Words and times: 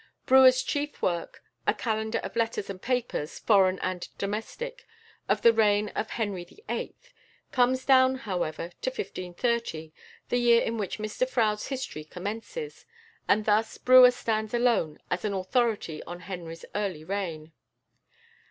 Brewer's 0.25 0.63
chief 0.63 0.99
work, 1.03 1.43
a 1.67 1.75
"Calendar 1.75 2.17
of 2.23 2.35
Letters 2.35 2.67
and 2.71 2.81
Papers, 2.81 3.37
Foreign 3.37 3.77
and 3.83 4.07
Domestic, 4.17 4.87
of 5.29 5.43
the 5.43 5.53
Reign 5.53 5.89
of 5.89 6.09
Henry 6.09 6.43
VIII.," 6.43 6.95
comes 7.51 7.85
down, 7.85 8.15
however, 8.15 8.71
to 8.81 8.89
1530, 8.89 9.93
the 10.29 10.37
year 10.39 10.63
in 10.63 10.79
which 10.79 10.97
Mr 10.97 11.29
Froude's 11.29 11.67
history 11.67 12.03
commences, 12.03 12.87
and 13.27 13.45
thus 13.45 13.77
Brewer 13.77 14.09
stands 14.09 14.55
alone 14.55 14.97
as 15.11 15.23
an 15.23 15.33
authority 15.33 16.01
on 16.05 16.21
Henry's 16.21 16.65
early 16.73 17.03
reign. 17.03 17.51